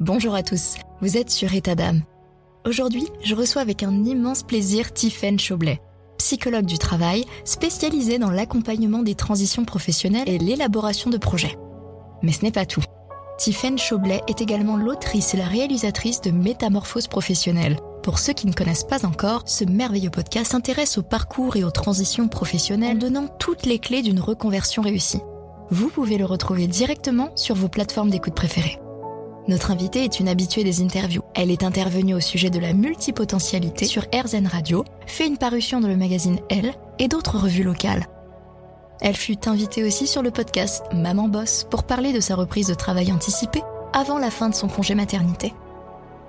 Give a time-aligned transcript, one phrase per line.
[0.00, 2.02] Bonjour à tous, vous êtes sur État d'âme.
[2.64, 5.80] Aujourd'hui, je reçois avec un immense plaisir Tiffaine Chaublet,
[6.18, 11.58] psychologue du travail spécialisée dans l'accompagnement des transitions professionnelles et l'élaboration de projets.
[12.22, 12.84] Mais ce n'est pas tout.
[13.38, 17.80] Tiffaine Chaublet est également l'autrice et la réalisatrice de Métamorphose professionnelle.
[18.04, 21.72] Pour ceux qui ne connaissent pas encore, ce merveilleux podcast s'intéresse au parcours et aux
[21.72, 25.22] transitions professionnelles donnant toutes les clés d'une reconversion réussie.
[25.70, 28.78] Vous pouvez le retrouver directement sur vos plateformes d'écoute préférées.
[29.48, 31.22] Notre invitée est une habituée des interviews.
[31.34, 35.88] Elle est intervenue au sujet de la multipotentialité sur RZN Radio, fait une parution dans
[35.88, 38.06] le magazine Elle et d'autres revues locales.
[39.00, 42.74] Elle fut invitée aussi sur le podcast Maman Boss pour parler de sa reprise de
[42.74, 43.62] travail anticipée
[43.94, 45.54] avant la fin de son congé maternité.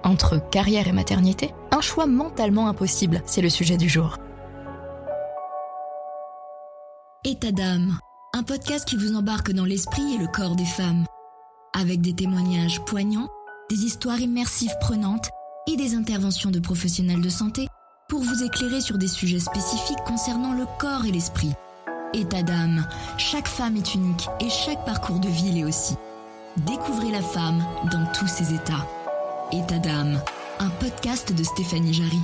[0.03, 4.15] Entre carrière et maternité, un choix mentalement impossible, c'est le sujet du jour.
[7.25, 7.99] État d'âme,
[8.33, 11.03] un podcast qui vous embarque dans l'esprit et le corps des femmes
[11.73, 13.29] avec des témoignages poignants,
[13.69, 15.29] des histoires immersives prenantes
[15.67, 17.67] et des interventions de professionnels de santé
[18.07, 21.53] pour vous éclairer sur des sujets spécifiques concernant le corps et l'esprit.
[22.13, 25.95] État d'âme, chaque femme est unique et chaque parcours de vie l'est aussi.
[26.57, 28.87] Découvrez la femme dans tous ses états.
[29.51, 30.19] État d'âme,
[30.59, 32.19] un podcast de Stéphanie Jarry.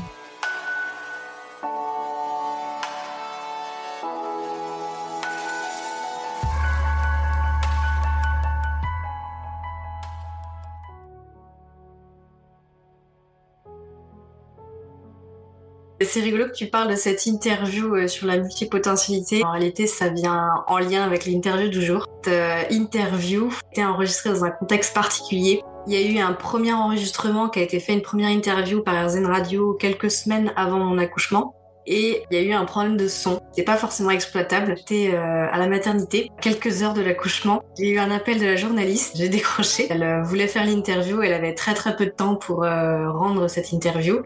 [16.15, 19.43] C'est rigolo que tu parles de cette interview euh, sur la multipotentialité.
[19.43, 22.07] En réalité, ça vient en lien avec l'interview du jour.
[22.23, 25.61] Cette euh, interview était enregistrée dans un contexte particulier.
[25.87, 29.09] Il y a eu un premier enregistrement qui a été fait, une première interview par
[29.09, 31.53] Zen Radio quelques semaines avant mon accouchement.
[31.85, 33.41] Et il y a eu un problème de son.
[33.51, 34.75] C'est pas forcément exploitable.
[34.77, 37.61] J'étais euh, à la maternité, quelques heures de l'accouchement.
[37.77, 39.17] J'ai eu un appel de la journaliste.
[39.17, 39.87] J'ai décroché.
[39.89, 41.21] Elle voulait faire l'interview.
[41.21, 44.21] Elle avait très très peu de temps pour rendre cette interview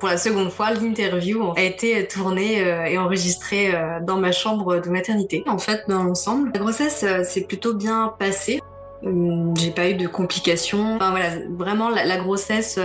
[0.00, 4.80] pour la seconde fois, l'interview a été tournée euh, et enregistrée euh, dans ma chambre
[4.80, 5.44] de maternité.
[5.46, 8.60] En fait, dans l'ensemble, la grossesse euh, s'est plutôt bien passée.
[9.04, 10.96] Hum, j'ai pas eu de complications.
[10.96, 12.78] Enfin voilà, vraiment la, grossesse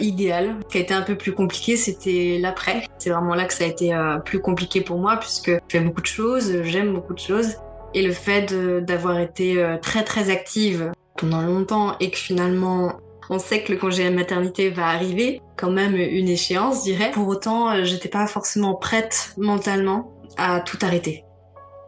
[0.00, 0.56] idéale.
[0.64, 2.84] Ce qui a été un peu plus compliqué, c'était l'après.
[2.98, 3.94] C'est vraiment là que ça a été
[4.24, 7.56] plus compliqué pour moi puisque je fais beaucoup de choses, j'aime beaucoup de choses.
[7.92, 12.94] Et le fait d'avoir été très très active pendant longtemps et que finalement
[13.30, 17.10] on sait que le congé maternité va arriver, quand même une échéance, je dirais.
[17.10, 21.24] Pour autant, euh, j'étais pas forcément prête mentalement à tout arrêter.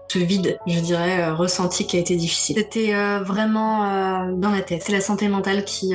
[0.08, 2.56] Ce vide, je dirais, euh, ressenti qui a été difficile.
[2.58, 4.82] C'était euh, vraiment dans la tête.
[4.84, 5.94] C'est la santé mentale qui,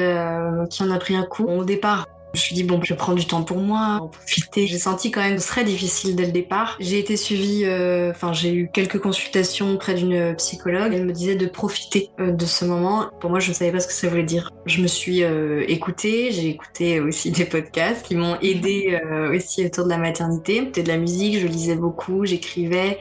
[0.70, 1.46] qui en a pris un coup.
[1.46, 2.06] Au départ,
[2.36, 4.68] je me suis dit, bon, je prends du temps pour moi, en profiter.
[4.68, 6.76] J'ai senti quand même serait difficile dès le départ.
[6.82, 10.92] J'ai été suivie, euh, enfin, j'ai eu quelques consultations auprès d'une psychologue.
[10.94, 13.10] Elle me disait de profiter euh, de ce moment.
[13.22, 14.52] Pour moi, je ne savais pas ce que ça voulait dire.
[14.66, 19.00] Je me suis euh, écoutée, j'ai écouté aussi des podcasts qui m'ont aidé
[19.34, 20.62] aussi autour de la maternité.
[20.66, 23.00] C'était de la musique, je lisais beaucoup, j'écrivais.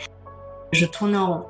[0.73, 1.47] Je tournais en rond.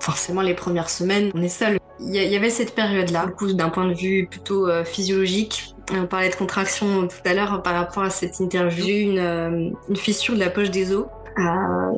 [0.00, 1.77] Forcément, les premières semaines, on est seul.
[2.00, 7.08] Il y, avait cette période-là, d'un point de vue plutôt physiologique, on parlait de contraction
[7.08, 9.10] tout à l'heure par rapport à cette interview.
[9.10, 11.06] Une, euh, une, fissure de la poche des os.
[11.38, 11.42] Euh,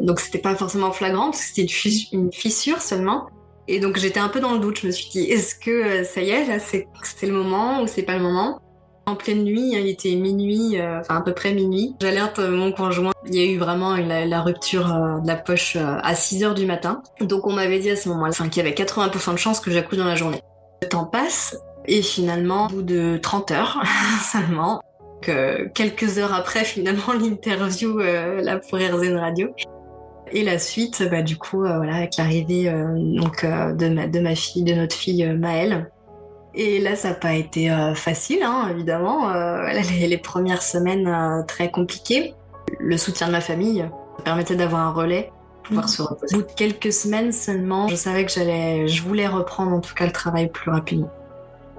[0.02, 1.72] donc c'était pas forcément flagrant parce que c'était
[2.12, 3.28] une, une, fissure seulement.
[3.68, 4.80] Et donc j'étais un peu dans le doute.
[4.80, 6.86] Je me suis dit, est-ce que euh, ça y est, là c'est
[7.22, 8.60] le moment ou c'est pas le moment?
[9.06, 11.94] En pleine nuit, il était minuit, euh, enfin à peu près minuit.
[12.00, 13.12] J'alerte mon conjoint.
[13.26, 17.02] Il y a eu vraiment la, rupture de la poche à 6 heures du matin.
[17.20, 19.98] Donc on m'avait dit à ce moment-là qu'il y avait 80% de chances que j'accouche
[19.98, 20.42] dans la journée.
[20.82, 21.56] Le temps passe
[21.86, 23.82] et finalement, au bout de 30 heures
[24.32, 24.80] seulement,
[25.22, 29.48] que quelques heures après finalement l'interview euh, là pour RZN Radio.
[30.32, 34.06] Et la suite, bah, du coup, euh, voilà, avec l'arrivée euh, donc euh, de, ma,
[34.06, 35.90] de ma fille, de notre fille Maëlle.
[36.54, 39.32] Et là, ça n'a pas été facile, hein, évidemment.
[39.72, 42.34] Les, les, premières semaines très compliquées.
[42.78, 43.88] Le soutien de ma famille
[44.24, 45.30] permettait d'avoir un relais,
[45.62, 46.34] pouvoir se reposer.
[46.34, 49.94] Au bout de quelques semaines seulement, je savais que j'allais, je voulais reprendre en tout
[49.94, 51.10] cas le travail plus rapidement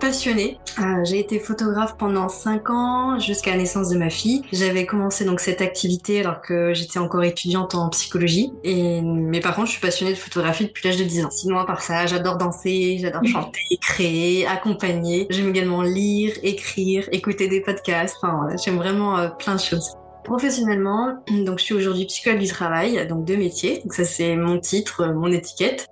[0.02, 0.58] passionnée.
[0.80, 4.42] Euh, j'ai été photographe pendant 5 ans jusqu'à la naissance de ma fille.
[4.52, 8.52] J'avais commencé donc cette activité alors que j'étais encore étudiante en psychologie.
[8.64, 11.32] Et mais par contre, je suis passionnée de photographie depuis l'âge de 10 ans.
[11.32, 15.28] Sinon, à part ça, j'adore danser, j'adore chanter, créer, accompagner.
[15.30, 18.18] J'aime également lire, écrire, écouter des podcasts.
[18.22, 19.94] Enfin, j'aime vraiment euh, plein de choses.
[20.24, 23.82] Professionnellement, donc je suis aujourd'hui psychologue du travail, donc deux métiers.
[23.84, 25.88] Donc ça c'est mon titre, mon étiquette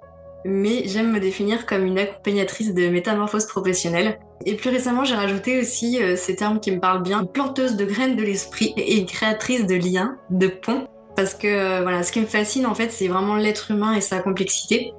[0.45, 4.19] mais j'aime me définir comme une accompagnatrice de métamorphose professionnelle.
[4.45, 7.85] Et plus récemment, j'ai rajouté aussi euh, ces termes qui me parlent bien, planteuse de
[7.85, 10.87] graines de l'esprit et créatrice de liens, de ponts.
[11.15, 14.01] Parce que euh, voilà, ce qui me fascine en fait, c'est vraiment l'être humain et
[14.01, 14.93] sa complexité.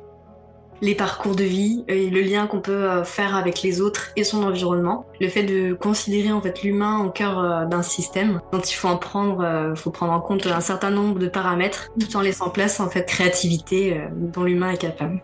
[0.83, 4.43] les parcours de vie et le lien qu'on peut faire avec les autres et son
[4.43, 5.05] environnement.
[5.21, 8.97] Le fait de considérer en fait l'humain au cœur d'un système dont il faut en
[8.97, 12.89] prendre, faut prendre en compte un certain nombre de paramètres tout en laissant place en
[12.89, 15.23] fait créativité dont l'humain est capable.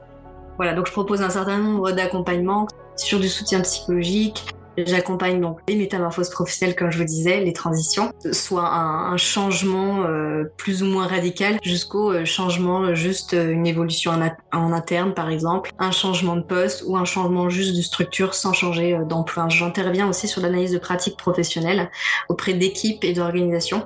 [0.56, 2.66] Voilà, donc je propose un certain nombre d'accompagnements
[2.96, 4.44] sur du soutien psychologique,
[4.78, 10.44] J'accompagne donc les métamorphoses professionnelles, comme je vous disais, les transitions, soit un, changement euh,
[10.56, 14.12] plus ou moins radical jusqu'au euh, changement euh, juste une évolution
[14.52, 18.52] en, interne, par exemple, un changement de poste ou un changement juste de structure sans
[18.52, 19.48] changer d'emploi.
[19.48, 21.90] J'interviens aussi sur l'analyse de pratiques professionnelles
[22.28, 23.84] auprès d'équipes et d'organisations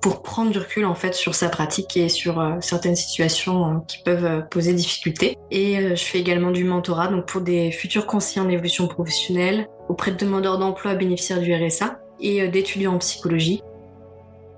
[0.00, 4.46] pour prendre du recul en fait sur sa pratique et sur certaines situations qui peuvent
[4.50, 5.36] poser difficulté.
[5.50, 10.12] Et je fais également du mentorat donc pour des futurs conseillers en évolution professionnelle auprès
[10.12, 13.62] de demandeurs d'emploi bénéficiaires du RSA et euh, d'étudiants en psychologie.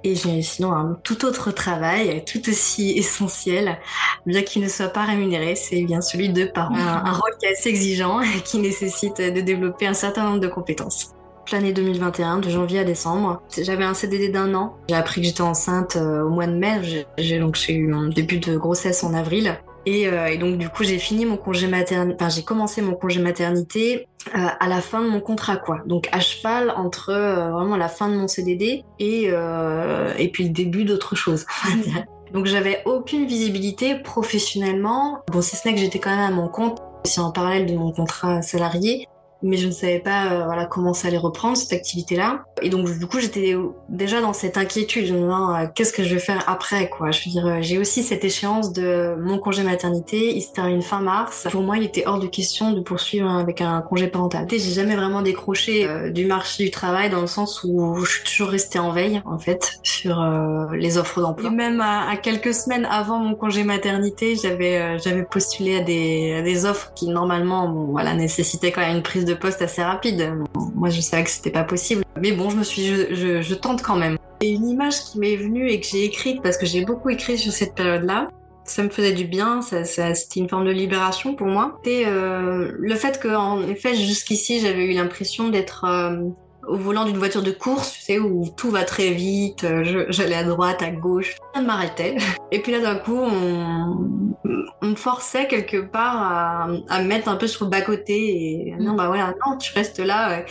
[0.06, 3.78] Et j'ai sinon un tout autre travail, tout aussi essentiel,
[4.26, 6.74] bien qu'il ne soit pas rémunéré, c'est bien celui de parent.
[6.76, 10.48] Un, rôle qui est assez exigeant et qui nécessite de développer un certain nombre de
[10.48, 11.12] compétences.
[11.52, 14.76] L'année 2021, de janvier à décembre, j'avais un CDD d'un an.
[14.88, 16.80] J'ai appris que j'étais enceinte euh, au mois de mai.
[17.18, 19.58] J'ai donc j'ai eu un début de grossesse en avril.
[19.86, 23.20] Euh, et, donc du coup j'ai fini mon congé maternité, enfin j'ai commencé mon congé
[23.20, 25.80] maternité euh, à la fin de mon contrat quoi.
[25.86, 30.50] Donc à cheval entre euh, vraiment la fin de mon CDD et et puis le
[30.50, 31.46] début d'autre chose.
[32.32, 35.20] donc j'avais aucune visibilité professionnellement.
[35.30, 37.74] Bon si ce n'est que j'étais quand même à mon compte, c'est en parallèle de
[37.74, 39.08] mon contrat salarié
[39.44, 42.44] mais je ne savais pas euh, voilà comment ça allait reprendre cette activité-là.
[42.62, 43.54] Et donc du coup j'étais
[43.90, 47.10] déjà dans cette inquiétude, euh, qu'est-ce que je vais faire après quoi.
[47.10, 50.80] Je veux dire, euh, j'ai aussi cette échéance de mon congé maternité, il se termine
[50.80, 51.46] fin mars.
[51.50, 54.46] Pour moi, il était hors de question de poursuivre avec un congé parental.
[54.50, 58.48] J'ai jamais vraiment décroché du marché du travail dans le sens où je suis toujours
[58.48, 60.24] restée en veille en fait sur
[60.72, 61.50] les offres d'emploi.
[61.50, 67.08] Même à, quelques semaines avant mon congé maternité, j'avais j'avais postulé à des, offres qui
[67.08, 70.32] normalement voilà nécessitaient quand même une prise de poste assez rapide.
[70.74, 72.02] Moi, je savais que c'était pas possible.
[72.20, 74.16] Mais bon, je me suis je, je, tente quand même.
[74.40, 77.38] Et une image qui m'est venue et que j'ai écrite, parce que j'ai beaucoup écrit
[77.38, 78.28] sur cette période-là,
[78.64, 81.78] ça me faisait du bien, ça, ça c'était une forme de libération pour moi.
[81.82, 86.30] C'était euh, le fait que, en effet, jusqu'ici, j'avais eu l'impression d'être euh,
[86.68, 90.34] au volant d'une voiture de course, tu sais, où tout va très vite, euh, j'allais
[90.34, 92.16] à droite, à gauche, ça m'arrêtait.
[92.50, 94.34] Et puis là, d'un coup, on,
[94.82, 98.74] on me forçait quelque part à, à, me mettre un peu sur le bas-côté et
[98.78, 100.44] non, bah voilà, non, tu restes là.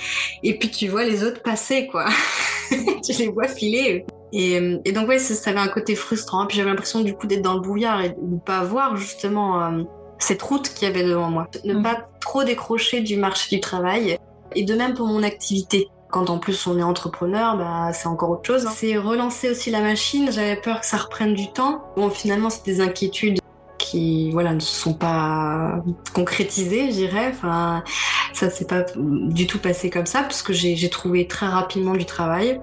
[0.43, 2.05] Et puis tu vois les autres passer, quoi.
[2.69, 4.05] tu les vois filer.
[4.33, 6.47] Et, et donc, ouais, ça, ça, avait un côté frustrant.
[6.47, 9.61] Puis j'avais l'impression, du coup, d'être dans le brouillard et de ne pas voir, justement,
[9.61, 9.83] euh,
[10.17, 11.47] cette route qu'il y avait devant moi.
[11.63, 11.83] Ne mm.
[11.83, 14.17] pas trop décrocher du marché du travail.
[14.55, 15.87] Et de même pour mon activité.
[16.13, 18.67] Quand en plus on est entrepreneur, bah, c'est encore autre chose.
[18.67, 18.71] Hein.
[18.75, 20.31] C'est relancer aussi la machine.
[20.31, 21.83] J'avais peur que ça reprenne du temps.
[21.97, 23.39] Bon, finalement, c'est des inquiétudes
[23.79, 25.83] qui, voilà, ne se sont pas
[26.13, 27.29] concrétisées, je dirais.
[27.31, 27.83] Enfin,
[28.31, 32.05] ça s'est pas du tout passé comme ça, parce que j'ai trouvé très rapidement du
[32.05, 32.61] travail.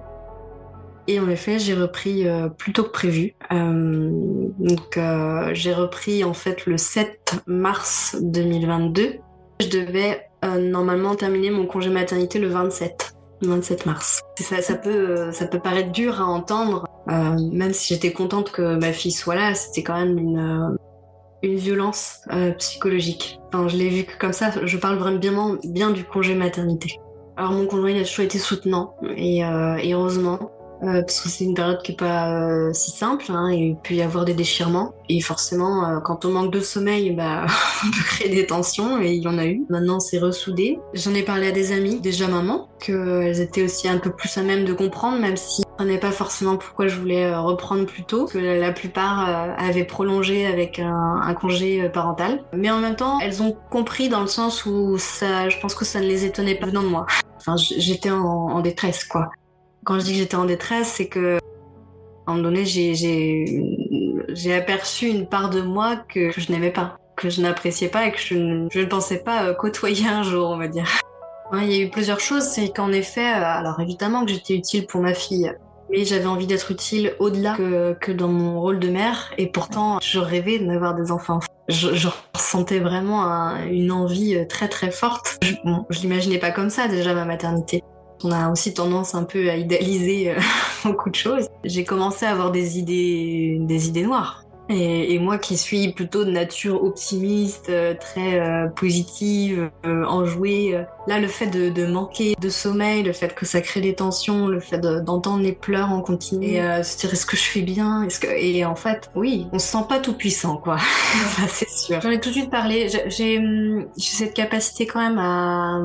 [1.09, 3.35] Et en effet, j'ai repris euh, plus tôt que prévu.
[3.51, 4.11] Euh,
[4.61, 9.15] donc, euh, j'ai repris en fait le 7 mars 2022.
[9.59, 13.10] Je devais normalement terminer mon congé maternité le 27.
[13.43, 14.21] 27 mars.
[14.39, 18.77] Ça, peut, euh, ça peut paraître dur à entendre, euh, même si j'étais contente que
[18.77, 20.77] ma fille soit là, c'était quand même une, euh,
[21.43, 22.21] une violence
[22.59, 23.41] psychologique.
[23.49, 27.01] Enfin, je l'ai vu que comme ça, je parle vraiment bien du congé maternité.
[27.37, 30.51] Alors mon conjoint il a toujours été soutenant et heureusement
[30.83, 33.77] euh, parce que c'est une période qui est pas euh, si simple, hein, et il
[33.77, 34.95] peut y avoir des déchirements.
[35.09, 37.47] Et forcément, euh, quand on manque de sommeil, bah,
[37.85, 39.63] on peut créer des tensions, et il y en a eu.
[39.69, 40.79] Maintenant, c'est ressoudé.
[40.95, 44.43] J'en ai parlé à des amis, déjà maman, qu'elles étaient aussi un peu plus à
[44.43, 48.27] même de comprendre, même si je ne pas forcément pourquoi je voulais reprendre plus tôt,
[48.27, 52.43] que la plupart avaient prolongé avec un, congé parental.
[52.53, 55.87] Mais en même temps, elles ont compris dans le sens où ça, je pense que
[55.87, 57.07] ça ne les étonnait pas venant de moi.
[57.39, 59.31] Enfin, j'étais en détresse, quoi.
[59.85, 61.39] Quand je dis que j'étais en détresse, c'est que
[62.27, 67.31] à un moment donné, j'ai aperçu une part de moi que, je n'aimais pas, que
[67.31, 70.69] je n'appréciais pas et que je ne, pensais pas euh, côtoyer un jour, on va
[70.69, 70.87] dire.
[71.55, 74.87] Il y a eu plusieurs choses, c'est qu'en effet, euh, alors évidemment que j'étais utile
[74.87, 75.53] pour ma fille,
[75.91, 79.99] mais j'avais envie d'être utile au-delà que, que, dans mon rôle de mère, et pourtant
[80.01, 81.41] je rêvais d'avoir des enfants.
[81.69, 85.39] Je, je ressentais vraiment une envie euh, très très forte.
[85.43, 87.83] Je, bon, je l'imaginais pas comme ça déjà ma maternité.
[88.23, 90.41] On a aussi tendance un peu à idéaliser euh,
[90.85, 91.49] beaucoup de choses.
[91.65, 94.45] J'ai commencé à avoir des idées, des idées noires.
[94.73, 101.19] Et, moi qui suis plutôt de nature optimiste, euh, très euh, positive, euh, enjouée, là
[101.19, 104.79] le fait de, manquer de sommeil, le fait que ça crée des tensions, le fait
[104.79, 108.05] d'entendre les pleurs en continu, et se dire est-ce que je fais bien?
[108.05, 108.29] Est-ce que...
[108.29, 110.79] Et en fait, oui, on se sent pas tout puissant quoi,
[111.37, 112.01] ça c'est sûr.
[112.01, 113.43] J'en ai tout de suite parlé, j'ai
[113.99, 115.81] cette capacité quand même à,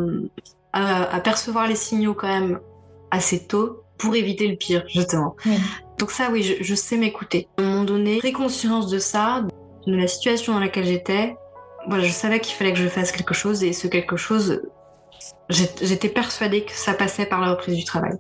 [0.76, 2.60] à, percevoir les signaux quand même
[3.10, 5.36] assez tôt pour éviter le pire justement.
[5.98, 7.48] Donc ça, oui, je, sais m'écouter.
[7.58, 9.46] À un moment donné, pris conscience de ça,
[9.88, 11.38] de la situation dans laquelle j'étais.
[11.88, 14.64] Voilà, je savais qu'il fallait que je fasse quelque chose et ce quelque chose,
[15.50, 18.18] j'étais persuadée que ça passait par la reprise du travail.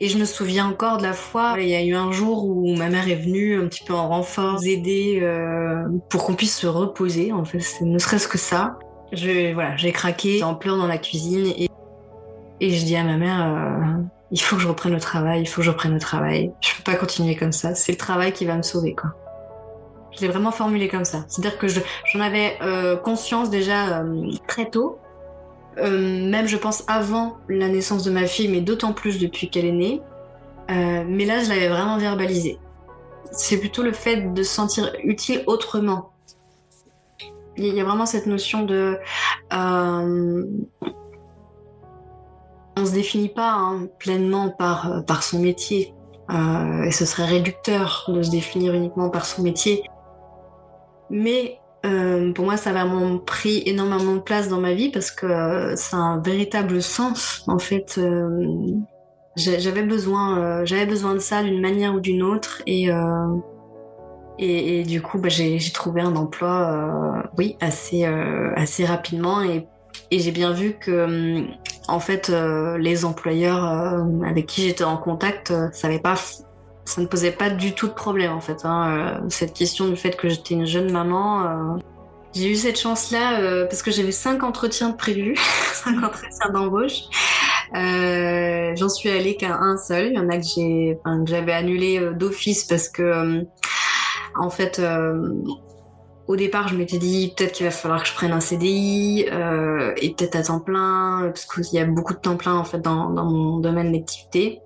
[0.00, 2.74] Et je me souviens encore de la fois, il y a eu un jour où
[2.76, 6.66] ma mère est venue un petit peu en renfort, aider euh, pour qu'on puisse se
[6.66, 7.32] reposer.
[7.32, 8.78] En fait, ne serait-ce que ça.
[9.12, 11.68] Je, voilà, j'ai craqué en pleurant dans la cuisine et,
[12.60, 15.60] je dis à ma mère, euh, il faut que je reprenne le travail, il faut
[15.60, 16.52] que je reprenne le travail.
[16.60, 17.74] Je peux pas continuer comme ça.
[17.74, 19.10] C'est le travail qui va me sauver, quoi.
[20.12, 21.24] Je l'ai vraiment formulé comme ça.
[21.28, 24.98] C'est-à-dire que j'en avais euh, conscience déjà euh, très tôt,
[25.76, 29.72] même je pense avant la naissance de ma fille, mais d'autant plus depuis qu'elle est
[29.72, 30.00] née.
[30.68, 32.58] mais là, je l'avais vraiment verbalisé.
[33.30, 36.15] C'est plutôt le fait de se sentir utile autrement.
[37.58, 38.98] Il y a vraiment cette notion de
[42.76, 45.94] on se définit pas hein, pleinement par, euh, par son métier.
[46.30, 49.84] Euh, et ce serait réducteur de se définir uniquement par son métier.
[51.08, 55.10] Mais euh, pour moi, ça a vraiment pris énormément de place dans ma vie parce
[55.10, 55.26] que
[55.74, 57.44] a un véritable sens.
[57.46, 58.00] En fait,
[59.36, 62.90] j'avais besoin, j'avais besoin de ça d'une manière ou d'une autre, et,
[64.38, 69.66] et, du coup, bah, j'ai trouvé un emploi, oui, assez assez rapidement, et,
[70.10, 71.46] j'ai bien vu que
[71.88, 76.16] en fait, euh, les employeurs euh, avec qui j'étais en contact, euh, ça, pas,
[76.84, 78.64] ça ne posait pas du tout de problème en fait.
[78.64, 81.78] Hein, cette question du fait que j'étais une jeune maman,
[82.34, 85.36] j'ai eu cette chance-là parce que j'avais cinq entretiens de prévus,
[85.72, 87.02] cinq entretiens d'embauche.
[87.74, 90.08] J'en suis allée qu'à un seul.
[90.08, 93.44] Il y en a que j'avais annulé d'office parce que,
[94.38, 94.80] en fait
[96.28, 99.92] au départ, je m'étais dit peut-être qu'il va falloir que je prenne un CDI euh,
[99.96, 102.80] et peut-être à temps plein, parce qu'il y a beaucoup de temps plein en fait
[102.80, 104.60] dans, mon domaine d'activité.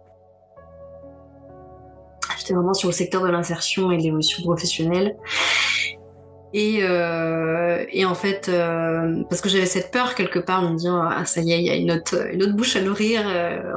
[2.39, 5.17] J'étais vraiment sur le secteur de l'insertion et de l'évolution professionnelle.
[6.53, 10.77] Et, euh, et en fait, euh, parce que j'avais cette peur quelque part, de me
[10.77, 13.21] dire ah ça y est, il y a une autre, une autre bouche à nourrir,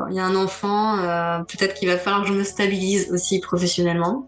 [0.09, 0.97] il y a un enfant,
[1.45, 4.25] peut-être qu'il va falloir que je me stabilise aussi professionnellement.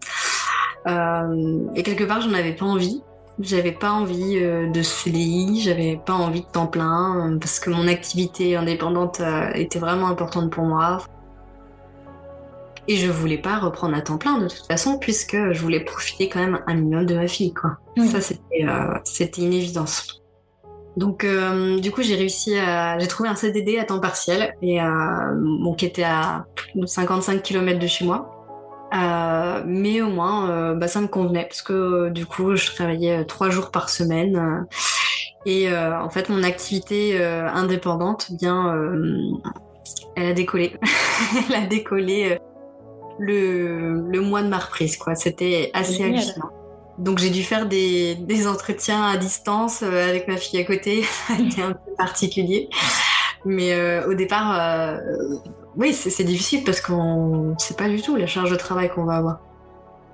[0.86, 3.02] Et quelque part, j'en avais pas envie.
[3.38, 7.68] J'avais pas envie euh, de CDI, j'avais pas envie de temps plein euh, parce que
[7.68, 11.02] mon activité indépendante euh, était vraiment importante pour moi.
[12.88, 16.30] Et je voulais pas reprendre à temps plein de toute façon puisque je voulais profiter
[16.30, 17.78] quand même un minimum de ma fille quoi.
[18.06, 18.64] Ça c'était
[19.02, 20.22] c'était une évidence.
[20.96, 21.26] Donc
[21.80, 24.78] du coup j'ai réussi à j'ai trouvé un CDD à temps partiel et
[25.34, 26.46] bon qui était à
[26.86, 28.35] 55 km de chez moi.
[28.94, 32.66] Euh, mais au moins, euh, bah, ça me convenait parce que euh, du coup, je
[32.72, 34.66] travaillais trois jours par semaine.
[35.44, 38.74] et en fait, mon activité indépendante, eh bien,
[40.16, 40.76] elle a décollé.
[41.48, 42.38] elle a décollé
[43.18, 45.14] le, le, mois de ma reprise, quoi.
[45.14, 46.50] C'était assez hallucinant.
[46.98, 51.04] Donc j'ai dû faire des, des, entretiens à distance avec ma fille à côté.
[51.36, 52.68] C'était un peu particulier.
[53.44, 54.98] Mais au départ,
[55.76, 59.04] oui, c'est difficile parce qu'on ne sait pas du tout la charge de travail qu'on
[59.04, 59.40] va avoir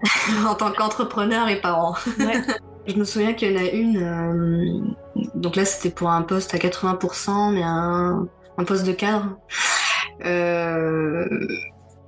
[0.47, 1.95] en tant qu'entrepreneur et parent.
[2.87, 6.53] Je me souviens qu'il y en a une, euh, donc là c'était pour un poste
[6.53, 8.29] à 80%, mais un,
[8.67, 9.37] poste de cadre.
[10.25, 11.29] Euh,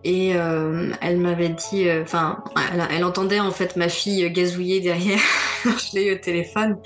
[0.03, 2.43] et euh, elle m'avait dit, enfin,
[2.91, 5.21] elle, entendait en fait ma fille gazouiller derrière.
[5.65, 6.77] Je l'ai eu au téléphone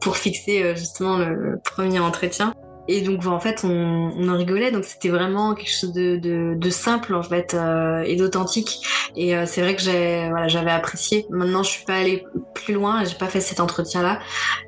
[0.00, 2.54] pour fixer justement le premier entretien.
[2.88, 6.54] Et donc en fait on, on en rigolait donc c'était vraiment quelque chose de, de,
[6.56, 8.84] de simple en fait euh, et d'authentique
[9.14, 12.24] et euh, c'est vrai que j'ai voilà j'avais apprécié maintenant je suis pas allée
[12.54, 14.18] plus loin j'ai pas fait cet entretien là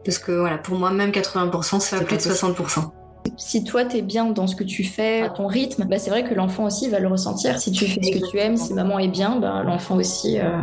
[0.05, 2.91] parce que voilà pour moi même 80% c'est plus de 60%
[3.37, 6.25] si toi t'es bien dans ce que tu fais, à ton rythme, bah c'est vrai
[6.25, 7.59] que l'enfant aussi va le ressentir.
[7.59, 10.39] Si tu fais ce que tu aimes, si maman est bien, bah l'enfant aussi.
[10.39, 10.59] Euh...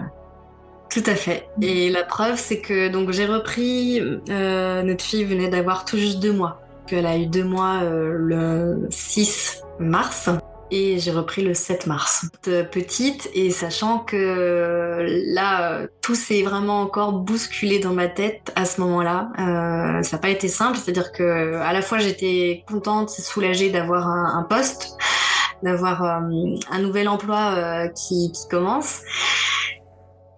[0.90, 1.48] Tout à fait.
[1.62, 4.02] Et la preuve, c'est que donc j'ai repris.
[4.30, 6.62] Euh, notre fille venait d'avoir tout juste deux mois.
[6.92, 10.30] Elle a eu deux mois euh, le 6 mars
[10.72, 12.28] et j'ai repris le 7 mars.
[12.44, 18.80] Petite et sachant que là, tout s'est vraiment encore bousculé dans ma tête à ce
[18.82, 19.30] moment-là.
[19.40, 23.70] Euh, ça n'a pas été simple, c'est-à-dire que à la fois j'étais contente et soulagée
[23.70, 24.98] d'avoir un, poste,
[25.64, 29.02] d'avoir euh, un nouvel emploi qui, commence.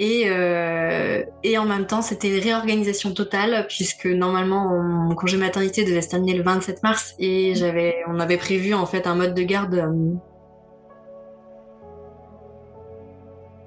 [0.05, 5.85] Et, euh, et en même temps, c'était une réorganisation totale puisque normalement mon congé maternité
[5.85, 9.33] devait se terminer le 27 mars et j'avais, on avait prévu en fait un mode
[9.33, 10.13] de garde euh,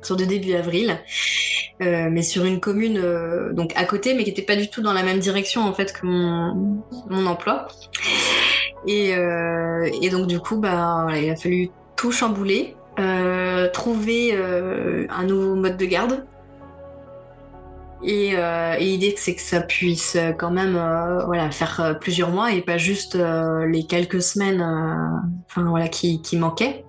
[0.02, 0.98] sur de début avril,
[1.80, 4.82] euh, mais sur une commune euh, donc à côté, mais qui n'était pas du tout
[4.82, 7.66] dans la même direction en fait que mon, mon emploi.
[8.86, 14.30] Et, euh, et donc du coup, bah, voilà, il a fallu tout chambouler, euh, trouver
[14.32, 16.26] euh, un nouveau mode de garde.
[18.02, 20.74] Et, euh, l'idée c'est que ça puisse quand même
[21.24, 24.62] voilà faire plusieurs mois et pas juste les quelques semaines
[25.48, 26.84] enfin voilà qui, manquaient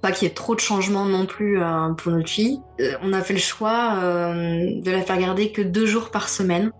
[0.00, 1.60] pas qu'il y ait trop de changements non plus
[1.98, 2.60] pour notre fille.
[3.02, 6.72] On a fait le choix de la faire garder que deux jours par semaine.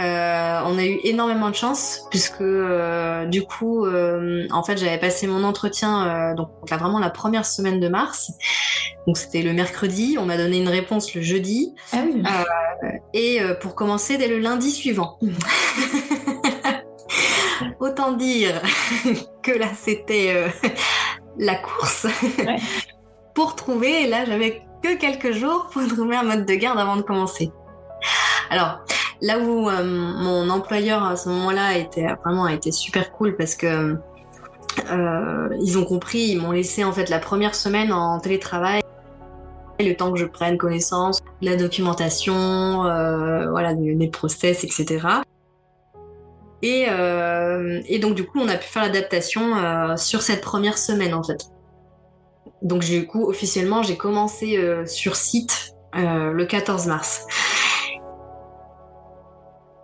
[0.00, 4.98] Euh, on a eu énormément de chance puisque euh, du coup, euh, en fait, j'avais
[4.98, 8.32] passé mon entretien donc là, vraiment la première semaine de mars.
[9.06, 10.16] Donc c'était le mercredi.
[10.18, 12.22] On m'a donné une réponse le jeudi Ah oui.
[13.12, 15.18] et pour commencer dès le lundi suivant.
[17.80, 18.60] Autant dire
[19.42, 20.34] que là c'était
[21.38, 22.06] la course
[22.38, 22.56] Ouais.
[23.34, 24.04] pour trouver.
[24.04, 27.50] Et là j'avais que quelques jours pour trouver un mode de garde avant de commencer.
[28.50, 28.80] Alors
[29.24, 33.54] là où euh, mon employeur à ce moment-là était vraiment a été super cool parce
[33.54, 33.96] que
[34.90, 38.82] euh, ils ont compris, ils m'ont laissé en fait la première semaine en télétravail
[39.80, 43.74] le temps que je prenne connaissance de la documentation, euh, voilà,
[44.12, 45.06] process, etc.
[46.62, 51.12] Et, euh, et donc du coup, on a pu faire l'adaptation sur cette première semaine
[51.12, 51.50] en fait.
[52.62, 57.26] Donc du coup, officiellement, j'ai commencé sur site le 14 mars.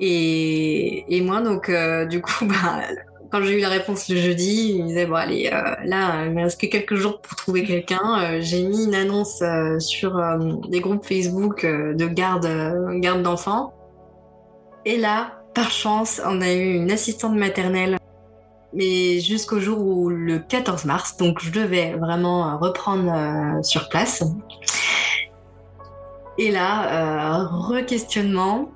[0.00, 2.80] Et, moi, donc, euh, du coup, bah,
[3.30, 6.32] quand j'ai eu la réponse le jeudi, il me disait, bon, allez, euh, là, il
[6.32, 8.20] me reste que quelques jours pour trouver quelqu'un.
[8.20, 9.42] Euh, j'ai mis une annonce
[9.78, 10.20] sur
[10.68, 12.48] des groupes Facebook de garde,
[13.00, 13.74] garde d'enfants.
[14.84, 17.98] Et là, par chance, on a eu une assistante maternelle.
[18.72, 24.22] Mais jusqu'au jour où le 14 mars, donc je devais vraiment reprendre sur place.
[26.40, 28.70] Et là, euh, re-questionnement,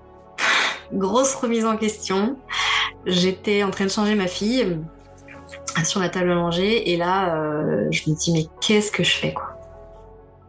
[0.92, 2.36] grosse remise en question.
[3.06, 4.78] J'étais en train de changer ma fille
[5.84, 9.16] sur la table à manger et là, euh, je me dis mais qu'est-ce que je
[9.16, 9.50] fais quoi?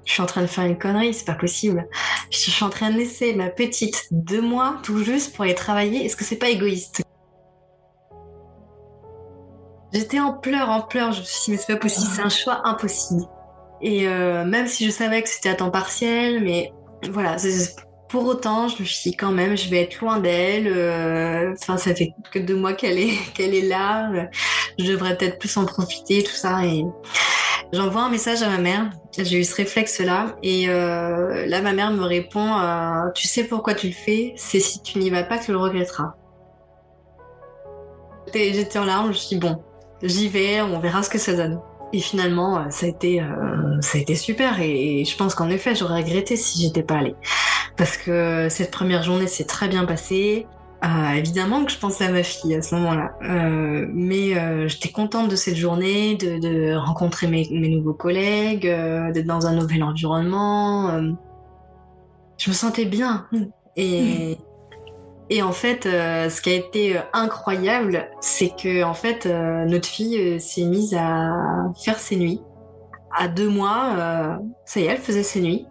[0.06, 1.88] Je suis en train de faire une connerie, c'est pas possible.
[2.30, 6.06] Je suis en train de laisser ma petite deux mois tout juste pour aller travailler.
[6.06, 7.02] Est-ce que c'est pas égoïste?
[9.92, 11.12] J'étais en pleurs, en pleurs.
[11.12, 13.24] Je me suis dit mais c'est pas possible, c'est un choix impossible.
[13.82, 16.72] Et euh, même si je savais que c'était à temps partiel, mais
[17.10, 17.38] voilà,
[18.16, 20.68] pour autant, je me suis dit quand même, je vais être loin d'elle.
[20.68, 24.10] euh, Enfin, ça fait que deux mois qu'elle est, qu'elle est là.
[24.14, 24.24] euh,
[24.80, 26.64] Je devrais peut-être plus en profiter, tout ça.
[26.66, 26.86] Et
[27.74, 28.90] j'envoie un message à ma mère.
[29.18, 30.38] J'ai eu ce réflexe-là.
[30.44, 32.48] Et euh, là, ma mère me répond
[33.16, 35.58] Tu sais pourquoi tu le fais C'est si tu n'y vas pas que tu le
[35.58, 36.14] regretteras.
[38.34, 39.08] J'étais en larmes.
[39.08, 39.62] Je me suis dit Bon,
[40.02, 41.60] j'y vais, on verra ce que ça donne.
[41.92, 43.22] Et finalement, ça a été,
[43.82, 44.62] ça a été super.
[44.62, 47.16] Et, je pense qu'en effet, j'aurais regretté si j'étais pas allée.
[47.78, 50.48] Parce que cette première journée s'est très bien passée.
[50.84, 53.14] Euh, évidemment que je pensais à ma fille à ce moment-là.
[53.24, 58.68] Euh, mais euh, j'étais contente de cette journée, de, de rencontrer mes, mes nouveaux collègues,
[59.14, 61.02] d'être dans un nouvel environnement.
[62.38, 63.28] je me sentais bien.
[63.76, 64.38] Et,
[65.30, 70.66] et en fait, ce qui a été incroyable, c'est que en fait, notre fille s'est
[70.66, 72.42] mise à faire ses nuits.
[73.18, 75.66] À deux mois, ça y est, elle faisait ses nuits.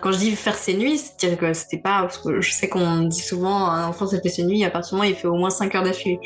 [0.00, 2.02] Quand je dis faire ses nuits, c'est-à-dire que c'était pas.
[2.02, 4.90] Parce que je sais qu'on dit souvent un enfant, ça fait ses nuits, à partir
[4.90, 6.20] du moment où il fait au moins 5 heures d'affilée.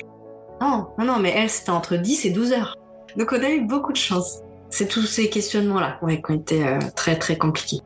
[0.61, 2.75] Non, non, non, mais elle, c'était entre 10 et 12 heures.
[3.17, 4.41] Donc, on a eu beaucoup de chance.
[4.69, 7.81] C'est tous ces questionnements-là ouais, qui ont été euh, très, très compliqués.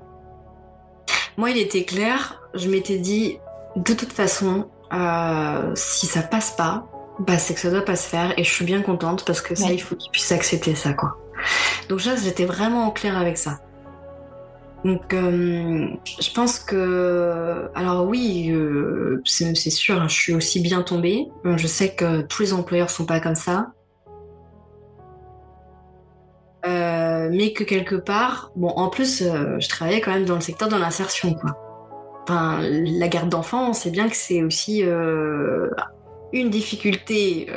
[1.36, 3.38] Moi, il était clair, je m'étais dit,
[3.76, 6.86] de toute façon, euh, si ça passe pas,
[7.20, 9.54] bah, c'est que ça doit pas se faire et je suis bien contente parce que
[9.54, 9.74] ça, Ouais.
[9.74, 11.16] il faut qu'il puisse accepter ça, quoi.
[11.88, 13.58] Donc, là, j'étais vraiment au clair avec ça.
[14.84, 15.88] Donc, euh,
[16.20, 21.28] je pense que, alors oui, euh, c'est sûr, hein, je suis aussi bien tombée.
[21.44, 23.72] Je sais que tous les employeurs sont pas comme ça.
[26.66, 30.68] Euh, mais que quelque part, bon, en plus, je travaillais quand même dans le secteur
[30.68, 31.56] de l'insertion, quoi.
[32.22, 37.50] Enfin, la garde d'enfants, on sait bien que c'est aussi une difficulté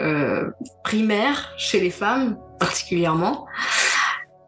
[0.83, 3.45] primaire chez les femmes, particulièrement,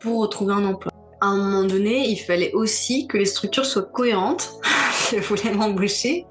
[0.01, 0.94] pour retrouver un emploi.
[1.21, 4.54] À un moment donné, il fallait aussi que les structures soient cohérentes
[5.13, 6.25] elles voulaient m'embaucher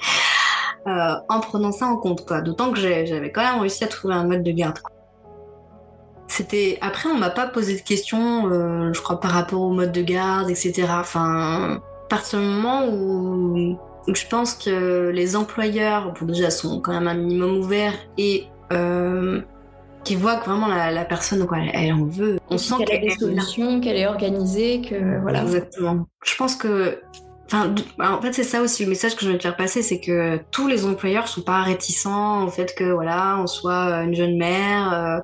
[0.87, 2.27] euh, en prenant ça en compte.
[2.27, 2.41] quoi.
[2.41, 4.79] D'autant que j'avais quand même réussi à trouver un mode de garde.
[6.27, 9.93] C'était après, on m'a pas posé de questions, euh, je crois par rapport au mode
[9.93, 10.87] de garde, etc.
[10.91, 16.93] Enfin, pas partir du moment où, je pense que les employeurs, bon, déjà, sont quand
[16.93, 19.41] même un minimum ouverts et euh,
[20.05, 22.39] qui voient que vraiment la, personne, quoi, elle, en veut.
[22.51, 25.43] On sent qu'elle a des solutions, qu'elle est organisée, que voilà.
[25.43, 26.07] Exactement.
[26.25, 27.01] Je pense que
[27.47, 30.01] Enfin, en fait, c'est ça aussi le message que je veux te faire passer, c'est
[30.01, 34.39] que tous les employeurs sont pas réticents au fait que voilà, on soit une jeune
[34.39, 35.23] mère,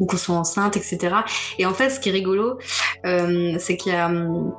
[0.00, 1.16] ou qu'on soit enceinte, etc.
[1.58, 2.58] Et en fait, ce qui est rigolo,
[3.04, 4.54] euh, c'est qu'il y a hum,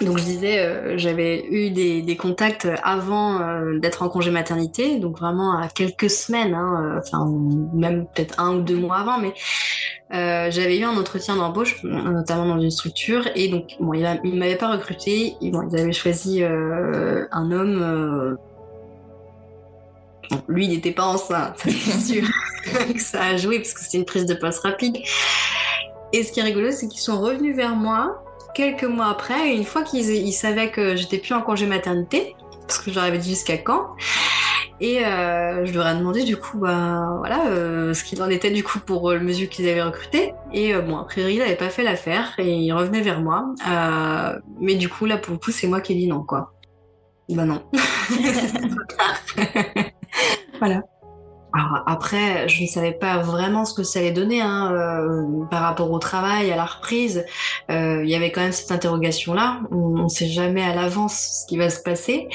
[0.00, 5.18] donc je disais, euh, j'avais eu des, contacts avant euh, d'être en congé maternité, donc
[5.18, 7.26] vraiment à quelques semaines, hein, enfin
[7.72, 9.32] même peut-être un ou deux mois avant, mais
[10.10, 14.56] j'avais eu un entretien d'embauche, notamment dans une structure, et donc bon, il, ne m'avait
[14.56, 18.36] pas recruté, bon, ils avaient choisi un homme
[20.48, 21.70] lui, il n'était pas enceinte, c'est
[22.14, 22.28] sûr.
[22.92, 24.96] Que ça a joué parce que c'est une prise de poste rapide.
[26.12, 28.25] Et ce qui est rigolo, c'est qu'ils sont revenus vers moi
[28.56, 32.34] quelques mois après, une fois qu'ils savaient que j'étais plus en congé maternité,
[32.66, 33.90] parce que je leur avais dit jusqu'à quand.
[34.80, 38.50] Et euh, je leur ai demandé du coup, bah voilà, euh, ce qu'il en était
[38.50, 40.32] du coup pour le monsieur qu'ils avaient recruté.
[40.54, 43.54] Et euh, bon, a priori, il n'avait pas fait l'affaire et il revenait vers moi.
[44.58, 46.54] mais du coup, là pour le coup, c'est moi qui ai dit non, quoi.
[47.28, 47.62] Bah non.
[50.58, 50.82] voilà.
[51.56, 55.62] Alors après, je ne savais pas vraiment ce que ça allait donner hein, euh, par
[55.62, 57.24] rapport au travail, à la reprise.
[57.70, 59.60] Euh, il y avait quand même cette interrogation-là.
[59.70, 62.28] On ne sait jamais à l'avance ce qui va se passer.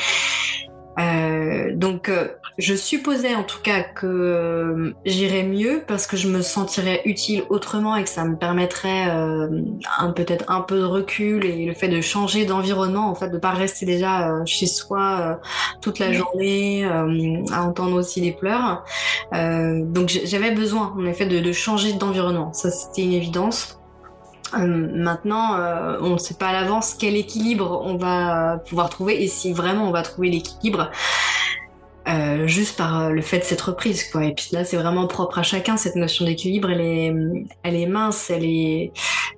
[1.00, 2.30] Euh, donc, euh,
[2.62, 7.44] je supposais en tout cas que euh, j'irais mieux parce que je me sentirais utile
[7.50, 11.88] autrement et que ça me permettrait un peut-être un peu de recul et le fait
[11.88, 15.40] de changer d'environnement, en fait, de pas rester déjà chez soi
[15.82, 18.84] toute la journée à entendre aussi des pleurs.
[19.34, 22.54] donc, j'avais besoin en effet de, de changer d'environnement.
[22.54, 23.82] Ça, c'était une évidence.
[24.54, 29.24] Euh, maintenant, euh, on ne sait pas à l'avance quel équilibre on va pouvoir trouver
[29.24, 30.92] et si vraiment on va trouver l'équilibre.
[32.12, 34.26] Euh, juste par le fait de cette reprise quoi.
[34.26, 36.70] Et puis là c'est vraiment propre à chacun cette notion d'équilibre.
[36.70, 38.92] Elle est mince elle est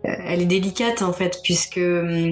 [0.04, 2.28] elle est délicate en fait puisque je,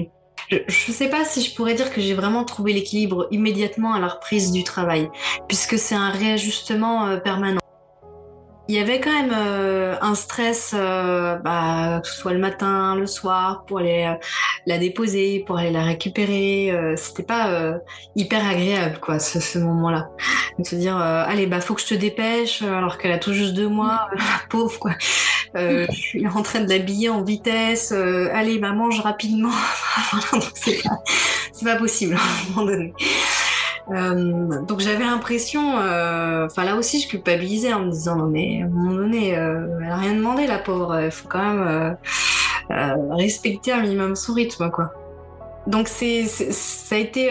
[0.50, 4.08] ne sais pas si je pourrais dire que j'ai vraiment trouvé l'équilibre immédiatement à la
[4.08, 5.08] reprise du travail
[5.48, 7.61] puisque c'est un réajustement permanent
[8.72, 12.96] il y avait quand même euh, un stress, euh, bah, que ce soit le matin,
[12.96, 14.14] le soir, pour aller euh,
[14.64, 16.72] la déposer, pour aller la récupérer.
[16.96, 17.74] C'était pas
[18.16, 20.08] hyper agréable, quoi, ce, moment-là.
[20.58, 23.52] De se dire, allez, bah, faut que je te dépêche, alors qu'elle a tout juste
[23.52, 24.08] deux mois,
[24.48, 24.92] pauvre, quoi.
[25.54, 27.92] je suis en train de l'habiller en vitesse.
[27.92, 29.52] allez, bah, mange rapidement.
[30.54, 32.94] c'est pas, pas possible à un moment donné.
[33.90, 38.62] Euh, donc j'avais l'impression, euh, enfin là aussi je culpabilisais en me disant non mais
[38.62, 41.96] à un moment donné, euh, elle a rien demandé la pauvre, il faut quand même
[43.10, 44.92] respecter un minimum son rythme quoi.
[45.66, 47.30] Donc c'est, ça a été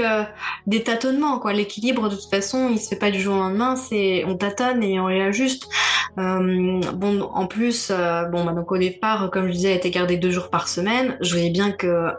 [0.67, 1.53] des tâtonnements quoi.
[1.53, 4.83] L'équilibre de toute façon il se fait pas du jour au lendemain, c'est on tâtonne
[4.83, 5.69] et on réajuste.
[6.17, 7.91] bon en plus
[8.31, 11.17] bon bah, donc au départ comme je disais elle était gardée deux jours par semaine.
[11.21, 12.11] Je voyais bien que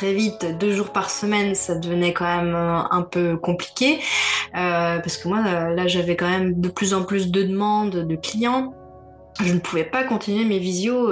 [0.00, 3.98] très vite, deux jours par semaine, ça devenait quand même euh, un peu compliqué.
[4.56, 8.06] Euh, parce que moi, euh, là, j'avais quand même de plus en plus de demandes
[8.06, 8.72] de clients.
[9.44, 11.10] Je ne pouvais pas continuer mes visios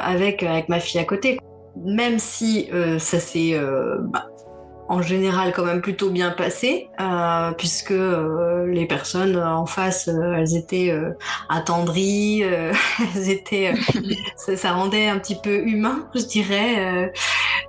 [0.00, 1.38] avec, avec ma fille à côté.
[1.76, 2.68] Même si
[2.98, 3.58] ça s'est
[4.00, 4.26] bah,
[4.88, 10.34] en général quand même plutôt bien passé, euh, puisque euh, les personnes en face, euh,
[10.36, 10.94] elles étaient
[11.48, 12.42] attendries,
[13.14, 13.74] elles étaient,
[14.36, 17.12] ça, rendait un petit peu humain, je dirais,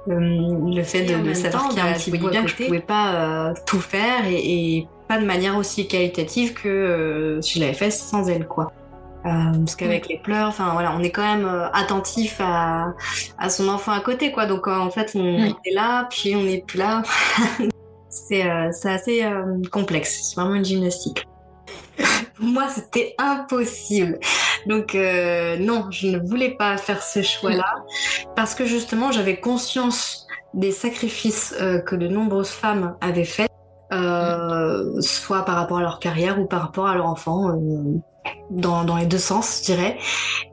[0.07, 2.79] le fait de, savoir qu'il y a un bah, petit bout bien que je pouvais
[2.79, 7.91] pas tout faire et, et, pas de manière aussi qualitative que si je l'avais fait
[7.91, 8.73] sans elle, quoi.
[9.27, 12.93] Euh, parce qu'avec les pleurs, enfin voilà, on est quand même euh, attentif à,
[13.37, 14.45] à, son enfant à côté, quoi.
[14.45, 17.03] Donc euh, en fait, on, est là, puis on n'est plus là.
[18.09, 18.43] c'est
[18.85, 19.25] assez
[19.71, 20.29] complexe.
[20.29, 21.25] C'est vraiment une gymnastique.
[22.35, 24.19] Pour moi, c'était impossible.
[24.67, 27.83] Donc non, je ne voulais pas faire ce choix-là
[28.35, 33.51] parce que justement, j'avais conscience des sacrifices que de nombreuses femmes avaient faits,
[33.89, 37.53] soit par rapport à leur carrière ou par rapport à leur enfant
[38.49, 39.97] dans, dans, les deux sens, je dirais.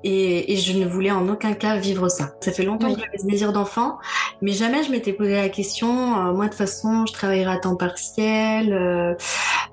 [0.02, 2.32] Et, et, je ne voulais en aucun cas vivre ça.
[2.40, 3.98] Ça fait longtemps que j'avais ce désir d'enfant,
[4.42, 7.58] mais jamais je m'étais posé la question, euh, moi de toute façon, je travaillerai à
[7.58, 9.14] temps partiel, euh,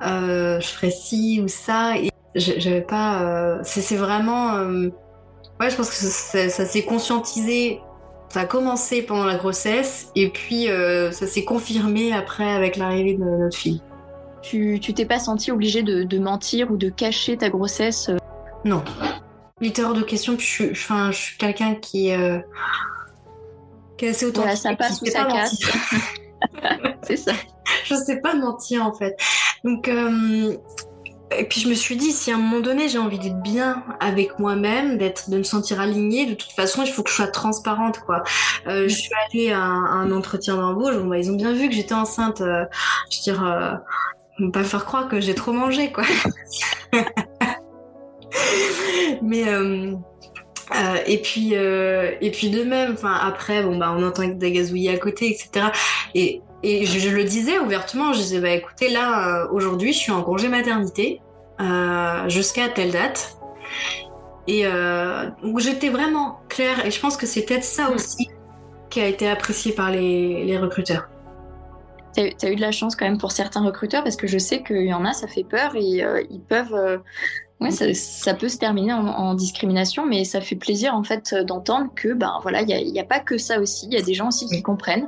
[0.06, 1.98] euh, je ferai ci ou ça.
[1.98, 3.22] Et j'avais pas...
[3.24, 4.56] Euh, c'est vraiment...
[4.56, 4.90] Euh,
[5.60, 7.82] ouais, je pense que ça, ça s'est conscientisé
[8.30, 13.26] ça a commencé pendant la grossesse et puis ça s'est confirmé après avec l'arrivée de
[13.26, 13.82] notre fille.
[14.42, 18.18] Tu t'es pas senti obligée de, mentir ou de cacher ta grossesse euh?
[18.66, 18.84] Non.
[19.62, 22.40] 8 heures de questions, je suis, je suis quelqu'un qui, euh,
[23.98, 24.44] qui est assez authentique.
[24.44, 25.60] Voilà, ça passe ou ça casse.
[27.04, 27.34] c'est ça.
[27.86, 29.16] Je sais pas mentir en fait.
[29.64, 30.58] Donc, euh,
[31.38, 33.84] et puis je me suis dit, si à un moment donné j'ai envie d'être bien
[34.00, 37.28] avec moi-même, d'être, de me sentir alignée, de toute façon, il faut que je sois
[37.28, 38.24] transparente, quoi.
[38.68, 41.76] Euh, je suis allée à un, entretien d'embauche, bon, bah, ils ont bien vu que
[41.76, 42.42] j'étais enceinte.
[42.42, 42.66] Euh,
[43.10, 43.74] je veux dire, euh,
[44.40, 46.04] on va pas faire croire que j'ai trop mangé, quoi.
[49.22, 49.96] Mais euh,
[51.06, 54.98] et puis et puis de même, enfin après, bon bah on entend des gazouillis à
[54.98, 55.68] côté, etc.
[56.16, 60.22] Et et je, le disais ouvertement, je disais bah écoutez là aujourd'hui je suis en
[60.22, 61.22] congé maternité
[62.28, 63.38] jusqu'à telle date.
[64.48, 64.64] Et
[65.44, 67.94] donc j'étais vraiment claire et je pense que c'est peut-être ça mm.
[67.94, 68.30] aussi
[68.90, 71.08] qui a été apprécié par les, les recruteurs.
[72.16, 74.64] Tu as, eu de la chance quand même pour certains recruteurs parce que je sais
[74.64, 77.02] qu'il y en a, ça fait peur et ils peuvent
[77.62, 82.12] Ouais, ça, peut se terminer en, discrimination, mais ça fait plaisir en fait d'entendre que
[82.12, 84.48] ben voilà, il n'y a, pas que ça aussi, il y a des gens aussi
[84.48, 85.08] qui comprennent.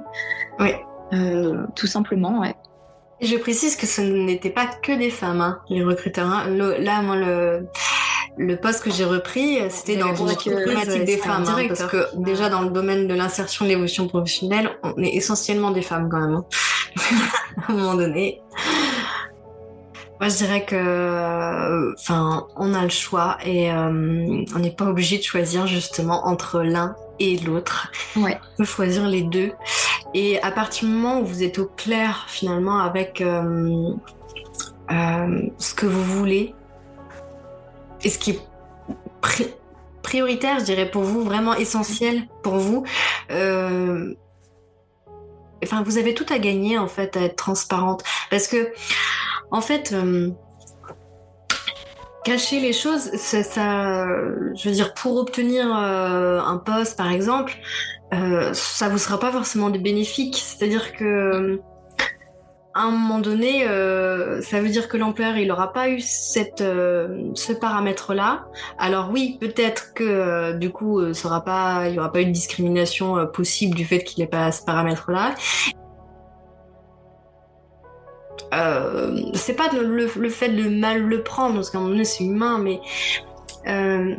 [0.60, 0.70] Oui.
[1.14, 2.56] Euh, tout simplement, ouais.
[3.22, 6.28] Je précise que ce n'était pas que des femmes, hein, les recruteurs.
[6.28, 6.48] Hein.
[6.50, 7.68] là, moi, le,
[8.38, 12.50] le poste que j'ai repris, c'était dans une problématique des femmes, hein, parce que déjà
[12.50, 16.36] dans le domaine de l'insertion de l'évolution professionnelle, on est essentiellement des femmes quand même.
[16.36, 16.46] Hein.
[17.68, 18.42] à un moment donné.
[20.20, 25.18] Moi, je dirais que, enfin, on a le choix et euh, on n'est pas obligé
[25.18, 27.92] de choisir justement entre l'un et l'autre.
[28.16, 28.40] Ouais.
[28.54, 29.52] On peut choisir les deux.
[30.14, 33.94] Et à partir du moment où vous êtes au clair finalement avec euh,
[34.92, 36.54] euh, ce que vous voulez
[38.04, 38.40] et ce qui est
[40.02, 42.84] prioritaire, je dirais pour vous, vraiment essentiel pour vous.
[45.64, 48.74] Enfin, vous avez tout à gagner en fait à être transparente parce que
[49.54, 50.32] en fait, euh,
[52.24, 54.08] cacher les choses, ça,
[54.56, 57.54] je veux dire, pour obtenir euh, un poste, par exemple,
[58.14, 60.38] euh, ça vous sera pas forcément bénéfique.
[60.38, 61.60] C'est-à-dire que
[62.76, 63.66] à un moment donné,
[64.42, 68.46] ça veut dire que l'employeur il aura pas eu cette ce paramètre là.
[68.80, 73.86] Alors oui, peut-être que du coup, il y aura pas eu de discrimination possible du
[73.86, 75.36] fait qu'il n'ait pas ce paramètre là.
[78.54, 82.24] Euh, c'est pas le, fait de mal le prendre, parce qu'à un moment donné c'est
[82.24, 82.80] humain, mais,
[83.68, 84.16] euh,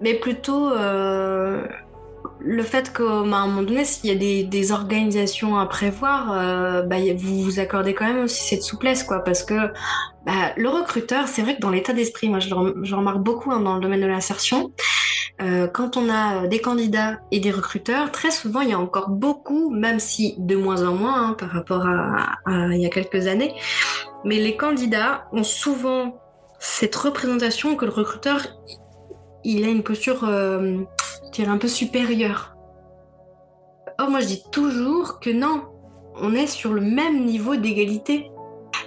[0.00, 1.66] mais plutôt euh,
[2.40, 7.42] le fait qu'à un moment donné, s'il y a des, organisations à prévoir, bah, vous
[7.42, 9.72] vous accordez quand même aussi cette souplesse, quoi, parce que
[10.24, 13.74] bah, le recruteur, c'est vrai que dans l'état d'esprit, moi je remarque beaucoup hein, dans
[13.74, 14.72] le domaine de l'insertion,
[15.42, 19.10] euh, quand on a des candidats et des recruteurs, très souvent il y a encore
[19.10, 22.38] beaucoup, même si de moins en moins hein, par rapport à,
[22.72, 23.54] il y a quelques années,
[24.24, 26.18] mais les candidats ont souvent
[26.58, 28.46] cette représentation que le recruteur
[29.44, 30.78] il a une posture euh,
[31.46, 32.56] un peu supérieure.
[33.98, 35.62] Or moi je dis toujours que non,
[36.16, 38.30] on est sur le même niveau d'égalité.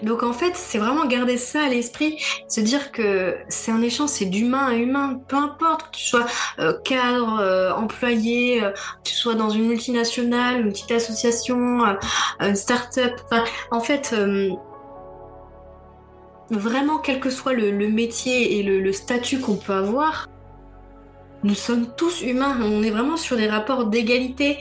[0.04, 4.10] Donc en fait, c'est vraiment garder ça à l'esprit, se dire que c'est un échange,
[4.10, 6.25] c'est d'humain à humain, peu importe que tu sois
[6.60, 11.84] euh, cadre, euh, employé, euh, que tu sois dans une multinationale, une petite association,
[12.39, 13.19] une start-up.
[13.71, 14.15] en fait,
[16.49, 20.28] vraiment, quel que soit le, métier et le statut qu'on peut avoir,
[21.43, 22.60] nous sommes tous humains.
[22.62, 24.58] On est vraiment sur des rapports d'égalité.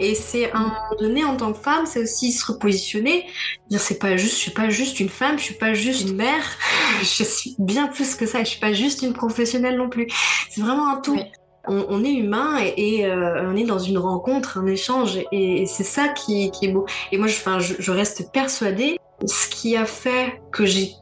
[0.00, 3.26] Et c'est à un moment donné, en tant que femme, c'est aussi se repositionner.
[3.68, 6.16] Dire, c'est pas juste, je suis pas juste une femme, je suis pas juste une
[6.16, 6.44] mère,
[7.00, 10.08] je suis bien plus que ça, je suis pas juste une professionnelle non plus.
[10.50, 11.18] C'est vraiment un tout.
[11.66, 16.08] On, est humain et, euh, on est dans une rencontre, un échange, et, c'est ça
[16.08, 16.84] qui, est beau.
[17.10, 20.92] Et moi, je, je, je reste persuadée, ce qui a fait que j'ai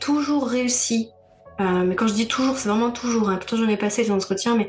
[0.00, 1.08] toujours réussi
[1.60, 3.28] euh, mais quand je dis toujours, c'est vraiment toujours.
[3.28, 3.36] Hein.
[3.36, 4.68] Pourtant, j'en ai passé des entretiens, mais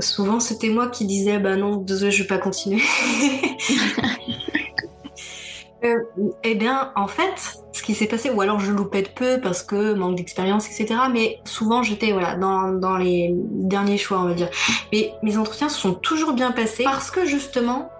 [0.00, 2.82] souvent c'était moi qui disais bah non désolé je vais pas continuer
[5.84, 5.96] euh,
[6.42, 9.62] eh bien en fait ce qui s'est passé ou alors je loupais de peu parce
[9.62, 14.34] que manque d'expérience etc mais souvent j'étais voilà dans, dans, les derniers choix on va
[14.34, 14.50] dire
[14.92, 17.90] mais mes entretiens se sont toujours bien passés parce que justement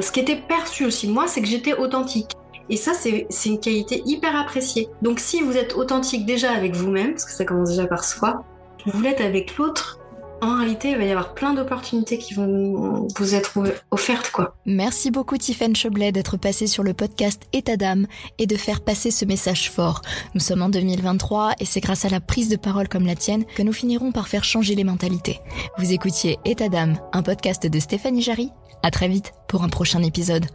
[0.00, 2.32] ce qui était perçu aussi de moi c'est que j'étais authentique
[2.68, 4.88] et ça, c'est une qualité hyper appréciée.
[5.02, 8.44] Donc si vous êtes authentique déjà avec vous-même, parce que ça commence déjà par soi,
[8.86, 9.98] vous l'êtes avec l'autre,
[10.42, 13.58] en réalité, il va y avoir plein d'opportunités qui vont vous être
[13.90, 14.54] offertes, quoi.
[14.66, 18.06] Merci beaucoup, Tiffany Choblet, d'être passée sur le podcast État d'âme
[18.38, 20.02] et de faire passer ce message fort.
[20.34, 23.46] Nous sommes en 2023 et c'est grâce à la prise de parole comme la tienne
[23.56, 25.40] que nous finirons par faire changer les mentalités.
[25.78, 28.50] Vous écoutiez État d'âme, un podcast de Stéphanie Jarry.
[28.82, 30.46] À très vite pour un prochain épisode.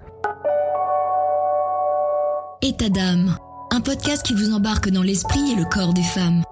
[2.64, 3.36] État d'âme,
[3.72, 6.44] un podcast qui vous embarque dans l'esprit et le corps des femmes.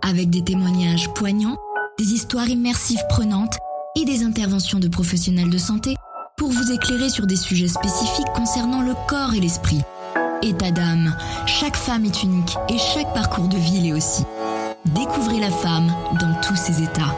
[0.00, 1.58] Avec des témoignages poignants,
[1.98, 3.58] des histoires immersives prenantes
[3.94, 5.94] et des interventions de professionnels de santé
[6.38, 9.82] pour vous éclairer sur des sujets spécifiques concernant le corps et l'esprit.
[10.40, 14.24] État d'âme, chaque femme est unique et chaque parcours de vie l'est aussi.
[14.86, 17.14] Découvrez la femme dans tous ses états.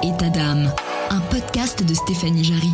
[0.00, 0.72] État d'âme,
[1.10, 2.70] un podcast de Stéphanie Jarry.